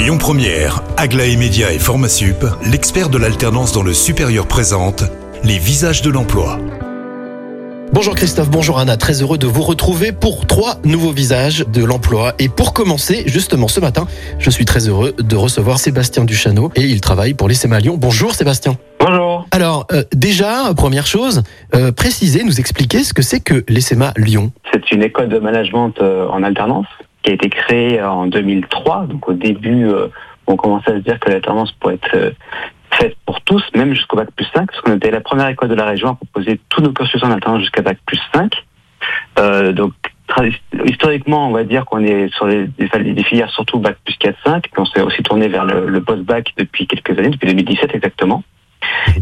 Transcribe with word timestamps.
Lyon 0.00 0.16
Première, 0.16 0.82
Aglaé 0.96 1.36
Média 1.36 1.74
et 1.74 1.78
Formasup, 1.78 2.46
l'expert 2.64 3.10
de 3.10 3.18
l'alternance 3.18 3.74
dans 3.74 3.82
le 3.82 3.92
supérieur 3.92 4.46
présente 4.46 5.04
les 5.44 5.58
visages 5.58 6.00
de 6.00 6.08
l'emploi. 6.08 6.58
Bonjour 7.92 8.14
Christophe, 8.14 8.48
bonjour 8.48 8.78
Anna, 8.78 8.96
très 8.96 9.20
heureux 9.20 9.36
de 9.36 9.46
vous 9.46 9.60
retrouver 9.60 10.12
pour 10.12 10.46
trois 10.46 10.76
nouveaux 10.84 11.12
visages 11.12 11.66
de 11.66 11.84
l'emploi. 11.84 12.32
Et 12.38 12.48
pour 12.48 12.72
commencer, 12.72 13.24
justement 13.26 13.68
ce 13.68 13.78
matin, 13.78 14.06
je 14.38 14.48
suis 14.48 14.64
très 14.64 14.88
heureux 14.88 15.12
de 15.18 15.36
recevoir 15.36 15.78
Sébastien 15.78 16.24
Duchano 16.24 16.72
et 16.76 16.84
il 16.86 17.02
travaille 17.02 17.34
pour 17.34 17.46
l'ESSEMA 17.46 17.78
Lyon. 17.80 17.98
Bonjour 17.98 18.32
Sébastien. 18.32 18.78
Bonjour. 19.00 19.44
Alors 19.50 19.86
euh, 19.92 20.02
déjà, 20.14 20.72
première 20.74 21.06
chose, 21.06 21.42
euh, 21.74 21.92
préciser, 21.92 22.42
nous 22.42 22.58
expliquer 22.58 23.04
ce 23.04 23.12
que 23.12 23.20
c'est 23.20 23.40
que 23.40 23.66
l'ESSEMA 23.68 24.14
Lyon. 24.16 24.50
C'est 24.72 24.92
une 24.92 25.02
école 25.02 25.28
de 25.28 25.38
management 25.38 25.92
euh, 26.00 26.26
en 26.28 26.42
alternance 26.42 26.86
qui 27.22 27.30
a 27.30 27.34
été 27.34 27.48
créée 27.48 28.02
en 28.02 28.26
2003. 28.26 29.06
Donc 29.06 29.28
au 29.28 29.32
début, 29.32 29.86
euh, 29.86 30.08
on 30.46 30.56
commençait 30.56 30.92
à 30.92 30.94
se 30.94 31.00
dire 31.00 31.18
que 31.20 31.30
l'alternance 31.30 31.72
pourrait 31.72 31.94
être 31.94 32.14
euh, 32.14 32.30
faite 32.90 33.16
pour 33.26 33.40
tous, 33.42 33.62
même 33.74 33.94
jusqu'au 33.94 34.16
bac 34.16 34.28
plus 34.34 34.46
5, 34.54 34.66
parce 34.66 34.80
qu'on 34.80 34.96
était 34.96 35.10
la 35.10 35.20
première 35.20 35.48
école 35.48 35.68
de 35.68 35.74
la 35.74 35.84
région 35.84 36.10
à 36.10 36.14
proposer 36.14 36.60
tous 36.68 36.82
nos 36.82 36.92
cursus 36.92 37.22
en 37.22 37.30
alternance 37.30 37.60
jusqu'à 37.60 37.82
bac 37.82 37.98
plus 38.06 38.20
5. 38.34 38.52
Euh, 39.38 39.72
donc 39.72 39.92
historiquement, 40.84 41.48
on 41.48 41.52
va 41.52 41.64
dire 41.64 41.84
qu'on 41.84 42.04
est 42.04 42.32
sur 42.34 42.46
les, 42.46 42.66
des, 42.66 42.88
des 42.88 43.22
filières 43.24 43.50
surtout 43.50 43.78
bac 43.78 43.96
plus 44.04 44.14
4-5, 44.14 44.60
puis 44.62 44.72
on 44.78 44.84
s'est 44.84 45.02
aussi 45.02 45.22
tourné 45.22 45.48
vers 45.48 45.64
le, 45.64 45.88
le 45.88 46.00
post-bac 46.02 46.52
depuis 46.56 46.86
quelques 46.86 47.18
années, 47.18 47.30
depuis 47.30 47.48
2017 47.48 47.94
exactement. 47.94 48.42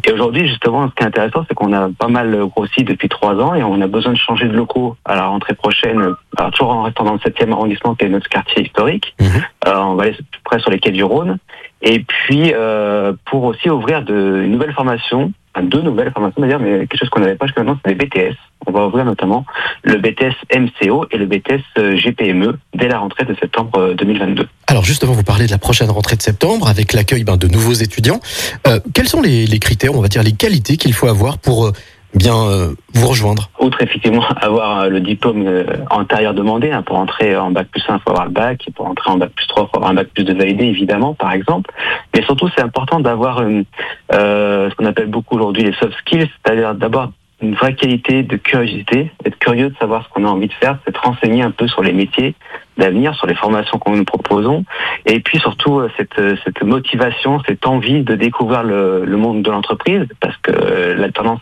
Et 0.04 0.12
aujourd'hui, 0.12 0.46
justement, 0.46 0.88
ce 0.88 0.94
qui 0.94 1.02
est 1.02 1.06
intéressant, 1.06 1.44
c'est 1.48 1.54
qu'on 1.54 1.72
a 1.72 1.88
pas 1.98 2.08
mal 2.08 2.36
grossi 2.46 2.84
depuis 2.84 3.08
trois 3.08 3.34
ans 3.34 3.54
et 3.54 3.62
on 3.62 3.80
a 3.80 3.86
besoin 3.86 4.12
de 4.12 4.18
changer 4.18 4.46
de 4.46 4.52
locaux 4.54 4.96
à 5.04 5.16
la 5.16 5.26
rentrée 5.26 5.54
prochaine, 5.54 6.14
alors 6.36 6.50
toujours 6.52 6.70
en 6.70 6.82
restant 6.84 7.04
dans 7.04 7.12
le 7.14 7.18
7e 7.18 7.52
arrondissement 7.52 7.94
qui 7.94 8.04
est 8.04 8.08
notre 8.08 8.28
quartier 8.28 8.64
historique. 8.64 9.14
Mhm. 9.20 9.42
Euh, 9.66 9.76
on 9.76 9.94
va 9.94 10.04
aller 10.04 10.14
tout 10.14 10.40
près 10.44 10.58
sur 10.60 10.70
les 10.70 10.78
quais 10.78 10.90
du 10.90 11.04
Rhône. 11.04 11.38
Et 11.82 12.00
puis, 12.00 12.52
euh, 12.54 13.12
pour 13.26 13.44
aussi 13.44 13.70
ouvrir 13.70 14.02
de 14.02 14.42
une 14.44 14.52
nouvelle 14.52 14.72
formation, 14.72 15.32
deux 15.62 15.82
nouvelles 15.82 16.12
formations 16.12 16.40
d'ailleurs, 16.40 16.60
mais 16.60 16.80
quelque 16.80 16.98
chose 16.98 17.08
qu'on 17.08 17.20
n'avait 17.20 17.34
pas 17.34 17.46
jusqu'à 17.46 17.62
maintenant, 17.62 17.78
c'est 17.84 17.90
les 17.90 17.96
BTS. 17.96 18.36
On 18.66 18.72
va 18.72 18.86
ouvrir 18.86 19.04
notamment 19.04 19.44
le 19.82 19.96
BTS 19.96 20.34
MCO 20.54 21.06
et 21.10 21.16
le 21.16 21.26
BTS 21.26 21.62
euh, 21.78 21.96
GPME 21.96 22.58
dès 22.74 22.88
la 22.88 22.98
rentrée 22.98 23.24
de 23.24 23.34
septembre 23.34 23.78
euh, 23.78 23.94
2022. 23.94 24.46
Alors 24.66 24.84
justement, 24.84 25.12
vous 25.12 25.22
parlez 25.22 25.46
de 25.46 25.50
la 25.50 25.58
prochaine 25.58 25.90
rentrée 25.90 26.16
de 26.16 26.22
septembre 26.22 26.68
avec 26.68 26.92
l'accueil 26.92 27.24
ben, 27.24 27.36
de 27.36 27.48
nouveaux 27.48 27.72
étudiants. 27.72 28.20
Euh, 28.66 28.80
quels 28.94 29.08
sont 29.08 29.22
les, 29.22 29.46
les 29.46 29.58
critères, 29.58 29.94
on 29.94 30.00
va 30.00 30.08
dire 30.08 30.22
les 30.22 30.32
qualités 30.32 30.76
qu'il 30.76 30.92
faut 30.92 31.08
avoir 31.08 31.38
pour 31.38 31.66
euh, 31.66 31.72
bien 32.14 32.36
euh, 32.36 32.74
vous 32.94 33.08
rejoindre 33.08 33.50
Outre 33.60 33.82
effectivement 33.82 34.24
avoir 34.40 34.80
euh, 34.80 34.88
le 34.88 35.00
diplôme 35.00 35.46
euh, 35.46 35.64
antérieur 35.90 36.34
demandé, 36.34 36.70
hein, 36.70 36.82
pour 36.82 36.96
entrer 36.96 37.36
en 37.36 37.50
bac 37.50 37.68
plus 37.68 37.82
1, 37.88 37.96
il 37.96 38.00
faut 38.00 38.10
avoir 38.10 38.26
le 38.26 38.32
bac, 38.32 38.62
et 38.66 38.70
pour 38.70 38.86
entrer 38.86 39.10
en 39.10 39.18
bac 39.18 39.30
plus 39.34 39.46
3, 39.46 39.64
il 39.64 39.66
faut 39.66 39.76
avoir 39.76 39.90
un 39.90 39.94
bac 39.94 40.08
plus 40.14 40.24
2 40.24 40.34
validé, 40.34 40.64
évidemment, 40.64 41.14
par 41.14 41.32
exemple. 41.32 41.70
Mais 42.14 42.22
surtout, 42.22 42.48
c'est 42.54 42.62
important 42.62 43.00
d'avoir 43.00 43.42
une, 43.42 43.64
euh, 44.12 44.70
ce 44.70 44.74
qu'on 44.74 44.86
appelle 44.86 45.08
beaucoup 45.08 45.36
aujourd'hui 45.36 45.64
les 45.64 45.74
soft 45.74 45.96
skills, 45.98 46.30
c'est-à-dire 46.42 46.74
d'abord 46.74 47.10
une 47.40 47.54
vraie 47.54 47.74
qualité 47.74 48.22
de 48.22 48.36
curiosité, 48.36 49.12
être 49.24 49.38
curieux 49.38 49.70
de 49.70 49.76
savoir 49.76 50.04
ce 50.04 50.08
qu'on 50.08 50.24
a 50.24 50.28
envie 50.28 50.48
de 50.48 50.52
faire, 50.54 50.78
c'est 50.84 50.92
de 50.92 50.98
renseigner 50.98 51.42
un 51.42 51.52
peu 51.52 51.68
sur 51.68 51.82
les 51.82 51.92
métiers 51.92 52.34
d'avenir, 52.76 53.14
sur 53.14 53.26
les 53.26 53.34
formations 53.34 53.78
qu'on 53.78 53.96
nous 53.96 54.04
proposons, 54.04 54.64
et 55.06 55.20
puis 55.20 55.38
surtout 55.38 55.78
euh, 55.78 55.90
cette, 55.96 56.18
euh, 56.18 56.36
cette 56.44 56.62
motivation, 56.62 57.40
cette 57.46 57.66
envie 57.66 58.02
de 58.02 58.14
découvrir 58.14 58.62
le, 58.62 59.04
le 59.04 59.16
monde 59.16 59.42
de 59.42 59.50
l'entreprise, 59.50 60.06
parce 60.20 60.36
que 60.38 60.52
euh, 60.52 60.94
l'alternance 60.96 61.40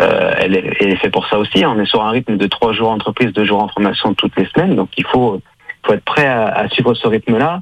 euh, 0.00 0.32
elle, 0.38 0.56
est, 0.56 0.76
elle 0.80 0.90
est 0.90 0.96
faite 0.96 1.12
pour 1.12 1.26
ça 1.28 1.38
aussi. 1.38 1.64
On 1.66 1.78
est 1.78 1.86
sur 1.86 2.02
un 2.02 2.10
rythme 2.10 2.36
de 2.36 2.46
trois 2.46 2.72
jours 2.72 2.90
entreprise, 2.90 3.32
deux 3.32 3.44
jours 3.44 3.62
en 3.62 3.68
formation 3.68 4.14
toutes 4.14 4.36
les 4.36 4.46
semaines. 4.46 4.76
Donc 4.76 4.90
il 4.96 5.04
faut, 5.06 5.40
faut 5.84 5.92
être 5.92 6.04
prêt 6.04 6.26
à, 6.26 6.46
à 6.46 6.68
suivre 6.68 6.94
ce 6.94 7.06
rythme-là 7.08 7.60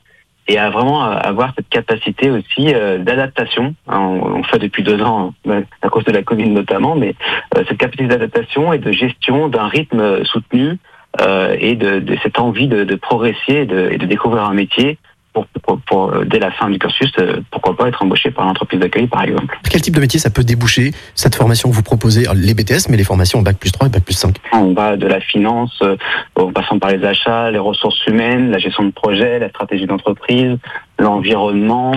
et 0.48 0.58
à 0.58 0.70
vraiment 0.70 1.02
avoir 1.02 1.52
cette 1.56 1.68
capacité 1.68 2.30
aussi 2.30 2.72
euh, 2.72 2.98
d'adaptation. 2.98 3.74
Hein, 3.88 3.98
on, 3.98 4.42
fait 4.44 4.58
depuis 4.58 4.82
deux 4.82 5.02
ans, 5.02 5.34
hein, 5.48 5.62
à 5.82 5.88
cause 5.88 6.04
de 6.04 6.12
la 6.12 6.22
Covid 6.22 6.48
notamment, 6.50 6.94
mais 6.94 7.14
euh, 7.56 7.64
cette 7.68 7.78
capacité 7.78 8.06
d'adaptation 8.06 8.72
et 8.72 8.78
de 8.78 8.92
gestion 8.92 9.48
d'un 9.48 9.66
rythme 9.66 10.24
soutenu 10.24 10.78
euh, 11.20 11.56
et 11.58 11.74
de, 11.74 11.98
de 11.98 12.16
cette 12.22 12.38
envie 12.38 12.68
de, 12.68 12.84
de 12.84 12.94
progresser 12.94 13.54
et 13.54 13.66
de, 13.66 13.88
et 13.90 13.98
de 13.98 14.06
découvrir 14.06 14.44
un 14.44 14.54
métier 14.54 14.98
pour, 15.36 15.46
pour, 15.62 15.80
pour, 15.80 16.14
euh, 16.14 16.24
dès 16.24 16.38
la 16.38 16.50
fin 16.50 16.70
du 16.70 16.78
cursus, 16.78 17.12
euh, 17.18 17.40
pourquoi 17.50 17.76
pas 17.76 17.88
être 17.88 18.02
embauché 18.02 18.30
par 18.30 18.46
l'entreprise 18.46 18.80
d'accueil 18.80 19.06
par 19.06 19.22
exemple. 19.22 19.58
Quel 19.70 19.82
type 19.82 19.94
de 19.94 20.00
métier 20.00 20.18
ça 20.18 20.30
peut 20.30 20.44
déboucher 20.44 20.92
cette 21.14 21.34
formation 21.34 21.68
que 21.68 21.74
vous 21.74 21.82
proposez 21.82 22.22
Alors, 22.22 22.34
Les 22.34 22.54
BTS, 22.54 22.88
mais 22.88 22.96
les 22.96 23.04
formations 23.04 23.42
bac 23.42 23.58
plus 23.58 23.70
3 23.70 23.88
et 23.88 23.90
bac 23.90 24.02
plus 24.02 24.14
5. 24.14 24.36
On 24.52 24.72
va 24.72 24.96
de 24.96 25.06
la 25.06 25.20
finance, 25.20 25.78
euh, 25.82 25.96
en 26.36 26.52
passant 26.52 26.78
par 26.78 26.90
les 26.90 27.04
achats, 27.04 27.50
les 27.50 27.58
ressources 27.58 28.06
humaines, 28.06 28.50
la 28.50 28.58
gestion 28.58 28.84
de 28.84 28.92
projet, 28.92 29.38
la 29.38 29.50
stratégie 29.50 29.86
d'entreprise, 29.86 30.56
l'environnement, 30.98 31.94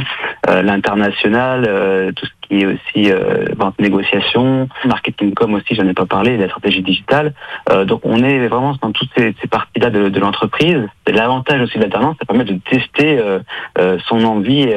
euh, 0.50 0.62
l'international, 0.62 1.66
euh, 1.68 2.12
tout 2.12 2.26
ce 2.26 2.32
qui 2.50 2.62
est 2.62 2.66
aussi 2.66 3.12
euh, 3.12 3.46
vente 3.56 3.80
négociation, 3.80 4.68
marketing 4.86 5.34
com 5.34 5.54
aussi, 5.54 5.76
j'en 5.76 5.88
ai 5.88 5.94
pas 5.94 6.06
parlé, 6.06 6.38
la 6.38 6.48
stratégie 6.48 6.82
digitale. 6.82 7.34
Euh, 7.70 7.86
donc 7.86 8.02
on 8.04 8.24
est 8.24 8.48
vraiment 8.48 8.76
dans 8.82 8.92
toutes 8.92 9.10
ces, 9.16 9.36
ces 9.42 9.48
parties-là 9.48 9.90
de, 9.90 10.10
de 10.10 10.20
l'entreprise. 10.20 10.88
L'avantage 11.08 11.62
aussi 11.62 11.78
de 11.78 11.84
l'alternance, 11.84 12.18
ça 12.20 12.26
permet 12.26 12.46
de 12.46 12.60
tester 12.70 13.20
euh, 13.20 13.98
son 14.08 14.24
envie 14.24 14.68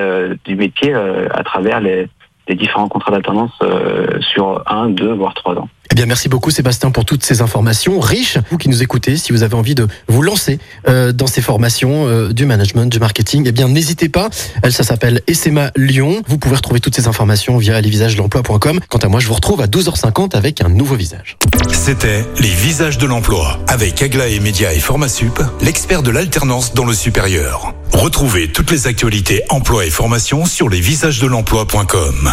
du 0.44 0.56
métier 0.56 0.94
à 0.94 1.42
travers 1.44 1.80
les, 1.80 2.08
les 2.48 2.54
différents 2.54 2.88
contrats 2.88 3.12
d'alternance 3.12 3.58
sur 4.20 4.62
un, 4.66 4.88
deux, 4.88 5.12
voire 5.12 5.34
trois 5.34 5.54
ans. 5.54 5.68
Eh 5.92 5.94
bien, 5.94 6.06
merci 6.06 6.30
beaucoup 6.30 6.50
Sébastien 6.50 6.90
pour 6.90 7.04
toutes 7.04 7.22
ces 7.22 7.42
informations 7.42 8.00
riches. 8.00 8.38
Vous 8.50 8.56
qui 8.56 8.70
nous 8.70 8.82
écoutez, 8.82 9.18
si 9.18 9.30
vous 9.30 9.42
avez 9.42 9.52
envie 9.52 9.74
de 9.74 9.86
vous 10.08 10.22
lancer 10.22 10.58
euh, 10.88 11.12
dans 11.12 11.26
ces 11.26 11.42
formations 11.42 12.08
euh, 12.08 12.32
du 12.32 12.46
management, 12.46 12.86
du 12.86 12.98
marketing, 12.98 13.44
eh 13.46 13.52
bien 13.52 13.68
n'hésitez 13.68 14.08
pas. 14.08 14.30
Elle, 14.62 14.72
ça 14.72 14.84
s'appelle 14.84 15.20
SMA 15.30 15.70
Lyon. 15.76 16.22
Vous 16.26 16.38
pouvez 16.38 16.56
retrouver 16.56 16.80
toutes 16.80 16.96
ces 16.96 17.08
informations 17.08 17.58
via 17.58 17.78
lesvisagesdelemploi.com. 17.78 18.80
Quant 18.88 18.98
à 19.00 19.08
moi, 19.08 19.20
je 19.20 19.28
vous 19.28 19.34
retrouve 19.34 19.60
à 19.60 19.66
12h50 19.66 20.34
avec 20.34 20.62
un 20.62 20.70
nouveau 20.70 20.94
visage. 20.94 21.36
C'était 21.70 22.24
les 22.40 22.48
visages 22.48 22.96
de 22.96 23.04
l'emploi 23.04 23.60
avec 23.68 24.00
Aglaé 24.00 24.40
Média 24.40 24.72
et 24.72 24.80
Formasup, 24.80 25.42
l'expert 25.60 26.02
de 26.02 26.10
l'alternance 26.10 26.72
dans 26.72 26.86
le 26.86 26.94
supérieur. 26.94 27.74
Retrouvez 27.92 28.50
toutes 28.50 28.70
les 28.70 28.86
actualités 28.86 29.42
emploi 29.50 29.84
et 29.84 29.90
formation 29.90 30.46
sur 30.46 30.70
lesvisagesdelemploi.com. 30.70 32.32